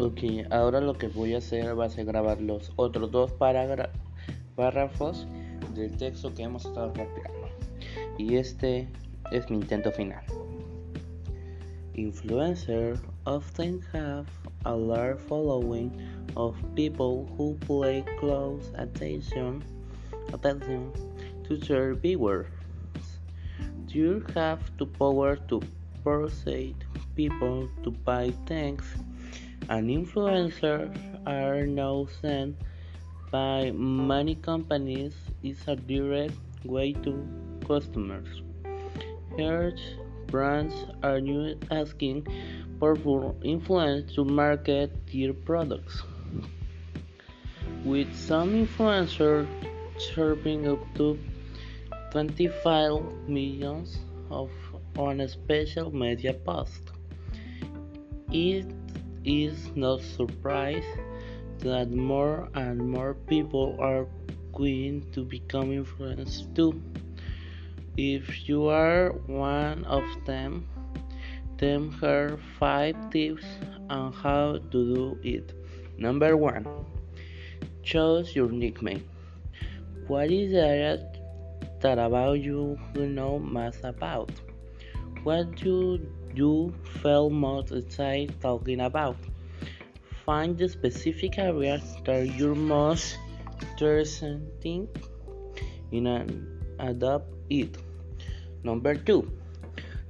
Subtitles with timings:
[0.00, 5.26] Ok, ahora lo que voy a hacer va a ser grabar los otros dos párrafos
[5.74, 7.48] del texto que hemos estado practicando.
[8.16, 8.86] Y este
[9.32, 10.22] es mi intento final.
[11.94, 14.26] Influencers often have
[14.64, 15.90] a large following
[16.36, 19.64] of people who pay close attention,
[20.32, 20.92] attention
[21.48, 22.46] to their viewers.
[23.88, 25.60] You have the power to
[26.04, 26.76] persuade
[27.16, 28.84] people to buy things,
[29.68, 30.96] and influencers
[31.26, 32.56] are now sent
[33.30, 37.12] by many companies is a direct way to
[37.66, 38.42] customers.
[39.36, 39.76] Here,
[40.26, 42.26] brands are now asking
[42.80, 46.02] powerful influence to market their products.
[47.84, 49.46] With some influencers
[50.14, 51.18] serving up to
[52.12, 53.98] 25 millions
[54.30, 54.50] of
[54.96, 56.80] on a special media post.
[58.32, 58.66] It
[59.28, 60.84] is no surprise
[61.58, 64.06] that more and more people are
[64.54, 66.80] going to become influenced too.
[67.96, 70.66] If you are one of them,
[71.58, 73.44] then here five tips
[73.90, 75.52] on how to do it.
[75.98, 76.66] Number one,
[77.82, 79.04] choose your nickname.
[80.06, 81.04] What is the area
[81.80, 84.30] that about you you know most about?
[85.24, 85.98] What do
[86.34, 89.16] you feel most excited talking about?
[90.24, 93.18] Find the specific areas that you're most
[93.60, 96.46] interested in and
[96.78, 97.76] adopt it.
[98.62, 99.30] Number two,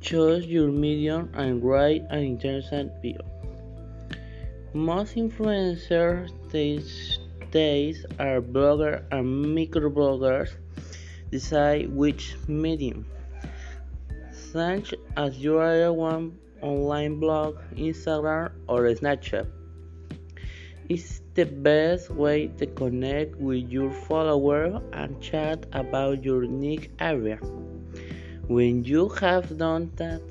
[0.00, 3.24] choose your medium and write an interesting bio.
[4.74, 7.18] Most influencers these
[7.50, 10.50] days are bloggers and microbloggers.
[11.30, 13.06] Decide which medium
[14.52, 19.46] such as your one online blog, Instagram, or Snapchat.
[20.88, 27.36] It's the best way to connect with your followers and chat about your unique area.
[28.48, 30.22] When you have done that,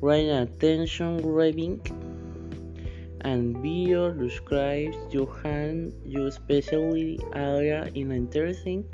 [0.00, 1.82] write attention grabbing
[3.22, 8.84] and video describes your hand your specialty area in interesting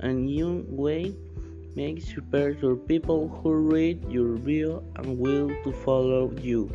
[0.00, 1.14] and new way
[1.76, 6.68] Make sure your people who read your video and will to follow you.